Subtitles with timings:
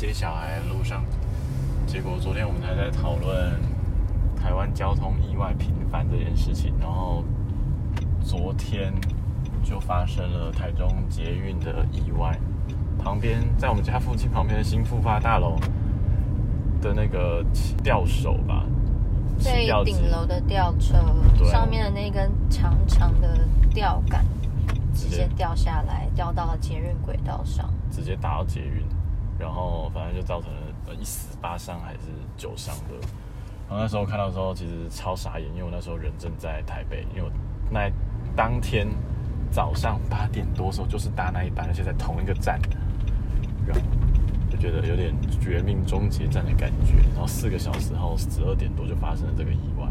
[0.00, 1.04] 接小孩的路上，
[1.86, 3.52] 结果昨天我们还在讨论
[4.34, 7.22] 台湾交通意外频繁这件事情，然后
[8.24, 8.94] 昨天
[9.62, 12.34] 就发生了台中捷运的意外，
[12.98, 15.58] 旁边在我们家附近旁边的新复发大楼
[16.80, 17.44] 的那个
[17.84, 18.64] 吊手吧，
[19.38, 20.96] 最顶楼的吊车
[21.44, 24.24] 上面的那根长长的吊杆
[24.94, 25.28] 直接。
[25.36, 27.68] 掉下来，掉到了捷运轨道上。
[27.90, 28.82] 直接打到捷运，
[29.40, 32.00] 然后反正就造成了一死八伤还是
[32.36, 32.94] 九伤的。
[33.68, 37.30] 然后那时候看到的时候，其实超傻眼，因为我那时候人正在台北，因为我
[37.70, 37.90] 那
[38.36, 38.86] 当天
[39.50, 42.60] 早上八点多的时候就是搭那一班，而且在同一个站，
[43.66, 43.82] 然后
[44.50, 46.94] 就觉得有点绝命终结站的感觉。
[47.12, 49.86] 然后四个小时后十二点多就发生了这个意外，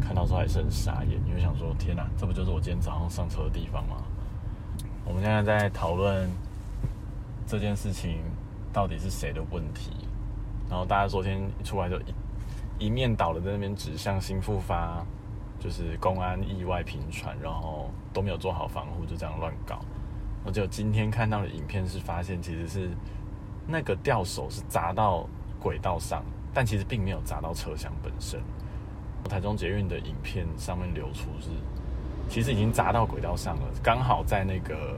[0.00, 3.96] 看到之后还是很傻眼，因为想说天哪，这不就是我今天早上上车的地方吗？
[5.04, 6.28] 我们现在在讨论
[7.46, 8.18] 这件事情
[8.72, 9.90] 到底是谁的问题，
[10.68, 15.04] 然后大家昨天一出来就一一面倒的在那边指向新复发，
[15.58, 19.80] 就是公安意外频传，然后都没有做好防护，就这样乱搞。
[20.44, 22.90] 我就今天看到的影片是发现其实是
[23.66, 25.28] 那个吊手是砸到
[25.60, 26.22] 轨道上，
[26.54, 28.40] 但其实并没有砸到车厢本身。
[29.28, 31.50] 台中捷运的影片上面流出是，
[32.28, 34.96] 其实已经砸到轨道上了，刚好在那个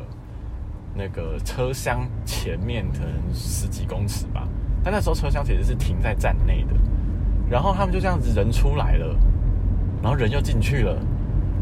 [0.94, 4.46] 那个车厢前面可能十几公尺吧，
[4.82, 6.74] 但那时候车厢其实是停在站内的，
[7.48, 9.16] 然后他们就这样子人出来了，
[10.02, 10.96] 然后人又进去了，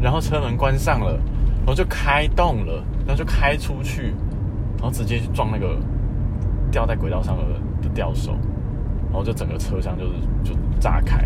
[0.01, 1.13] 然后车门关上了，
[1.59, 4.13] 然后就开动了，然后就开出去，
[4.77, 5.77] 然后直接去撞那个
[6.71, 7.43] 吊在轨道上的
[7.81, 8.33] 的吊手，
[9.09, 11.25] 然后就整个车厢就是就炸开，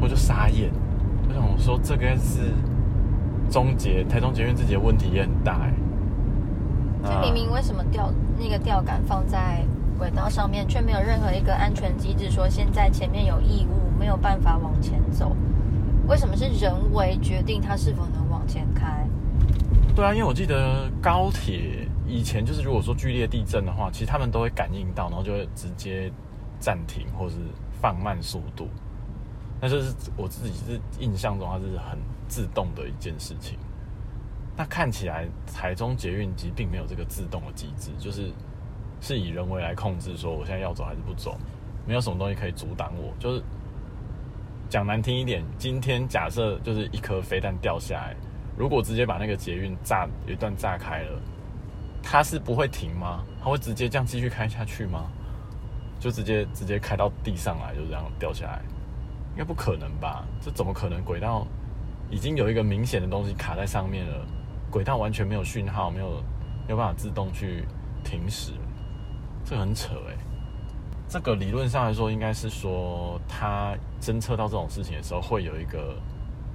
[0.00, 0.70] 我就傻眼，
[1.28, 2.52] 我想我说这个是
[3.50, 5.72] 终结台中捷运自己的问题也很大哎、
[7.04, 9.64] 这明明为什么吊那个吊杆放在
[9.98, 15.36] 轨道上面，却没有任何一个安全机制说现在前面有异物，没有办法往前走？
[16.06, 19.06] 为什么是人为决定它是否能往前开？
[19.94, 26.10] 对啊，因为我记得高铁以前就是如果说剧烈地震的话，其实他们都会感应到，然后就会直接
[26.58, 27.36] 暂停或是
[27.80, 28.68] 放慢速度。
[29.60, 33.58] 那就是我自己是印象中它是很自动的一件事情。
[34.62, 38.30] 那看起来台中捷运机并没有这个自动的机制，就是
[39.00, 41.36] 是以人为来控制，说我现在要走还是不走，
[41.84, 43.12] 没有什么东西可以阻挡我。
[43.18, 43.42] 就是
[44.70, 48.14] 讲难听一点，今天假设就是一颗飞弹掉下来，
[48.56, 51.20] 如果直接把那个捷运炸有一段炸开了，
[52.00, 53.24] 它是不会停吗？
[53.42, 55.10] 它会直接这样继续开下去吗？
[55.98, 58.62] 就直接直接开到地上来，就这样掉下来？
[59.32, 60.24] 应该不可能吧？
[60.40, 61.02] 这怎么可能？
[61.02, 61.48] 轨道
[62.10, 64.24] 已经有一个明显的东西卡在上面了，
[64.72, 66.08] 轨道完全没有讯号，没有
[66.66, 67.66] 没有办法自动去
[68.02, 68.52] 停驶，
[69.44, 70.16] 这很扯哎、
[71.06, 75.94] 这个理论上来说，应该是说它侦测到这种事情的时候，会有一个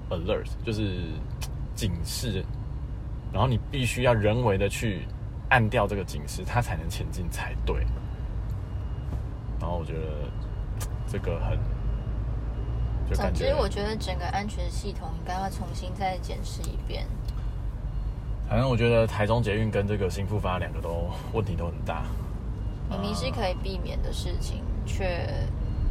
[0.10, 1.04] alert，就是
[1.76, 2.44] 警示，
[3.32, 5.06] 然后你必须要人为的去
[5.50, 7.86] 按掉这个警示，它才能前进才对。
[9.60, 10.00] 然后我觉得
[11.08, 11.56] 这个很，
[13.16, 17.06] 总之，我觉得整个安全系统应该要重新再检视一遍。
[18.50, 22.04] 反正我觉得台中捷运跟这个新复发两个都问题都很大。
[22.90, 25.28] 明明是可以避免的事情，却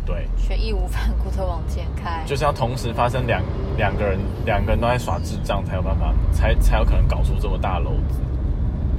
[0.06, 2.24] 对，却义无反顾的往前开。
[2.24, 3.42] 就是要同时发生两
[3.76, 8.20] 两个人，两个人都在耍智障，才有办法，才才有可能搞出这么大的篓子。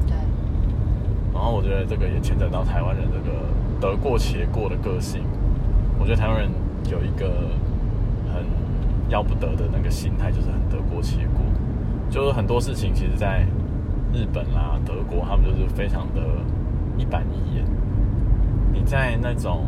[0.06, 0.16] 对，
[1.34, 3.40] 然后我觉得这个也牵扯到台湾人这个
[3.81, 5.23] 得过且过的个性。
[5.97, 6.51] 我觉得台湾人
[6.91, 7.50] 有一个
[8.31, 8.46] 很
[9.09, 11.41] 要不得的那个心态，就是很得过且过。
[12.09, 13.45] 就是很多事情，其实在
[14.13, 16.22] 日本啦、德国，他们就是非常的
[16.97, 17.66] 一板一眼。
[18.73, 19.66] 你在那种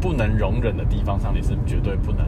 [0.00, 2.26] 不能容忍的地方上，你是绝对不能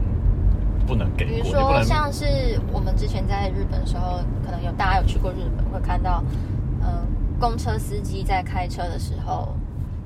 [0.87, 2.25] 不能给，比如说像是
[2.71, 6.23] 我们之前在日本的时候，可能有大家有去过日本，会看到，
[6.81, 7.05] 嗯、
[7.39, 9.55] 公车司机在开车的时候，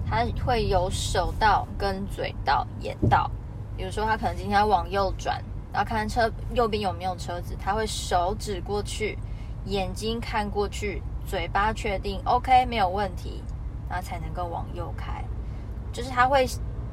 [0.05, 3.29] 他会有手道跟嘴道、眼道。
[3.77, 5.41] 比如说他可能今天要往右转，
[5.73, 9.17] 然后看车右边有没有车子，他会手指过去，
[9.65, 13.43] 眼睛看过去，嘴巴确定 OK 没有问题，
[13.89, 15.23] 然后才能够往右开。
[15.93, 16.47] 就是他会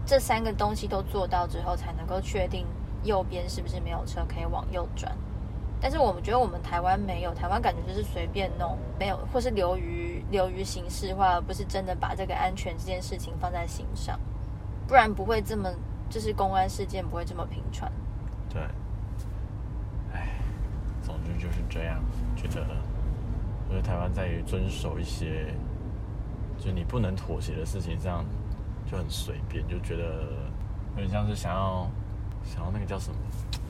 [0.06, 2.66] 这三个东西都做到之后，才能够确定
[3.02, 5.16] 右边是不是没有车可以往右转。
[5.80, 14.18] 但是我们觉得我们台湾没有，台湾感觉就是随便弄，没有或是流于流于形式化，而不是真的把这个安全这件事情放在心上，
[14.88, 15.72] 不然不会这么
[16.10, 17.90] 就是公安事件不会这么频传。
[18.52, 18.62] 对，
[20.12, 20.28] 唉，
[21.02, 22.00] 总之就是这样。
[22.36, 22.64] 觉得，
[23.68, 25.54] 我觉得台湾在于遵守一些，
[26.58, 28.24] 就你不能妥协的事情上，
[28.90, 30.04] 就很随便，就觉得
[30.94, 31.88] 有点像是想要
[32.44, 33.16] 想要那个叫什么，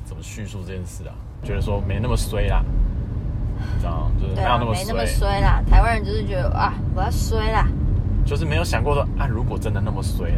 [0.04, 1.14] 怎么叙述这件事啊？
[1.42, 2.64] 觉得说没那么衰啦，
[3.74, 4.12] 你知道吗？
[4.20, 5.62] 就是没有那么没那么衰，衰啦。
[5.68, 7.66] 台湾人就是觉得啊，我要衰啦，
[8.26, 10.30] 就是没有想过说啊，如果真的那么衰、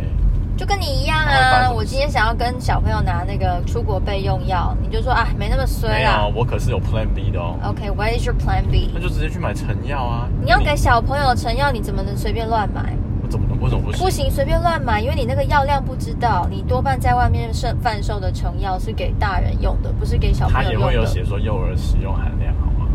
[0.61, 1.71] 就跟你一样啊。
[1.71, 6.31] 我今天想要跟小朋友拿那个出国备用药，你就说啊，没那么衰没有，。
[6.37, 8.91] 我可是有 Plan B 的哦，OK，What、is your Plan B？
[8.93, 10.29] 那就直接去买成药啊。
[10.43, 12.93] 你要给小朋友成药，你怎么能随便乱买？
[13.23, 14.05] 我怎么能为什么不行？
[14.05, 16.47] 不行，随便乱买，因为你那个药量不知道。
[16.51, 20.87] 你多半在外面售贩售的成药是给大人用的，不是给小朋他也友用的。
[20.89, 22.87] 会有写说幼儿使用含量，好吗？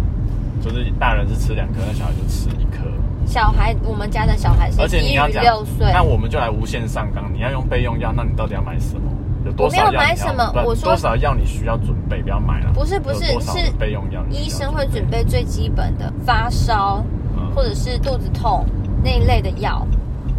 [0.61, 2.85] 就是大人是吃两颗，那小孩就吃一颗。
[3.25, 7.31] 小孩，我们家的小孩是而且你低于要讲六岁，，那我们就来无限上纲。
[7.33, 9.11] 你要用备用药，那你到底要买什么？
[9.45, 12.71] 有多少药我没有买你要什么不然我说多少药你需要准备，不要买了。
[12.73, 17.03] 不是不是有多少是备用药，医生会准备最基本的发烧
[17.37, 18.65] 嗯或者是肚子痛
[19.03, 19.85] 那一类的药，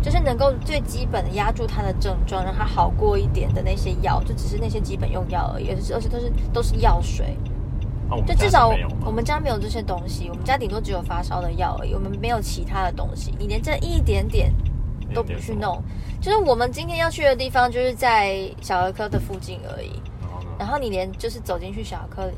[0.02, 7.36] 就是能够最基本的压住他的症状，让他好过一点的那些药，就只是那些基本用药而已，而且而且都是都是药水。
[8.26, 8.72] 就至少
[9.04, 13.34] 我们家没有这些东西，我们家顶多只有发烧的药而已，我们没有其他的东西。
[13.38, 14.52] 你连这一点点
[15.14, 15.82] 都不去弄，
[16.20, 20.00] 就是我们今天要去的地方，就是在小儿科的附近而已。
[20.20, 20.48] 然后呢？
[20.58, 22.30] 然后你连就是走进去小儿科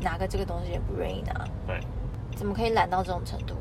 [0.00, 1.78] 拿个这个东西也不愿意拿，对，
[2.34, 3.54] 怎么可以懒到这种程度？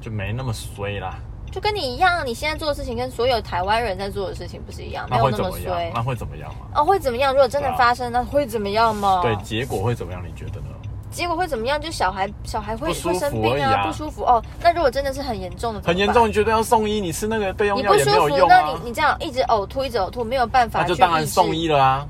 [0.00, 1.18] 就没那么衰啦。
[1.50, 5.90] 就跟你一样，你现在做的事情跟所有台湾人在做的事情不是一样，没有那么衰？
[5.94, 6.66] 那会怎么样吗？
[6.76, 7.32] 哦，会怎么样？
[7.32, 9.20] 如果真的发生，那会怎么样吗？
[9.22, 10.22] 对，结果会怎么样？
[10.26, 10.66] 你觉得呢？
[11.10, 11.80] 结果会怎么样？
[11.80, 14.40] 就小孩小孩会不舒服会生病啊不舒服哦。
[14.62, 17.00] 那如果真的是很严重的，很严重，你觉得要送医？
[17.00, 18.88] 你吃那个备用你不舒药也没有服，那用啊你。
[18.90, 22.06] 你这样一直呕吐，一直呕吐，没有办法那就当然送医了啊！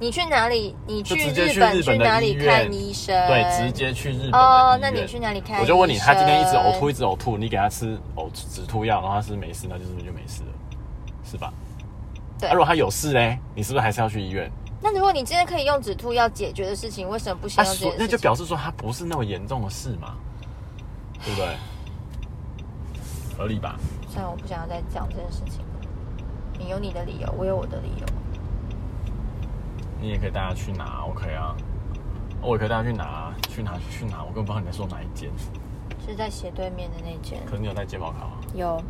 [0.00, 0.74] 你去哪里？
[0.86, 3.14] 你去日本日本的哪里看医生？
[3.28, 5.60] 对，直接去日本的哦，那你去哪里看？
[5.60, 10.48] 我就问你，他今天一直呕吐，一直呕吐，你给他吃呕止吐药，然后他是没事，那就是不是就没事了，
[11.22, 11.52] 是吧？
[12.38, 14.50] 对啊、如果他有事嘞，你是不是还是要去医院？
[14.80, 18.06] 那如果你今天可以用止吐药解决的事情，为什么不他说先用这件事情？
[18.06, 20.16] 那就表示说他不是那么严重的事嘛，
[21.22, 21.48] 对不对？
[23.36, 23.78] 合理吧？
[24.08, 25.88] 算了，我不想要再讲这件事情了。
[26.58, 28.06] 你有你的理由，我有我的理由。
[30.00, 31.54] 你也可以带他去拿，OK 啊？
[32.40, 35.30] 我也可以带他去拿，去拿去拿，我根本不知道你在说哪一间。
[36.06, 37.38] 是在斜对面的那间。
[37.44, 38.32] 可是你有带健保卡吗？
[38.54, 38.82] 有，